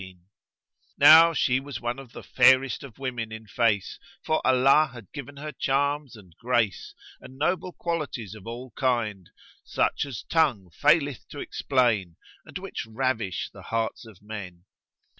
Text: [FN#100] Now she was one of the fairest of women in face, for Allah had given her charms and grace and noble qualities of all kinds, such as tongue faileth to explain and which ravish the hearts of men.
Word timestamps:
[FN#100] 0.01 0.17
Now 0.97 1.31
she 1.31 1.59
was 1.59 1.79
one 1.79 1.99
of 1.99 2.11
the 2.11 2.23
fairest 2.23 2.81
of 2.81 2.97
women 2.97 3.31
in 3.31 3.45
face, 3.45 3.99
for 4.25 4.41
Allah 4.43 4.89
had 4.91 5.11
given 5.13 5.37
her 5.37 5.51
charms 5.51 6.15
and 6.15 6.33
grace 6.39 6.95
and 7.19 7.37
noble 7.37 7.71
qualities 7.71 8.33
of 8.33 8.47
all 8.47 8.71
kinds, 8.71 9.29
such 9.63 10.07
as 10.07 10.23
tongue 10.23 10.71
faileth 10.71 11.27
to 11.29 11.39
explain 11.39 12.15
and 12.47 12.57
which 12.57 12.87
ravish 12.87 13.51
the 13.53 13.61
hearts 13.61 14.07
of 14.07 14.23
men. 14.23 14.63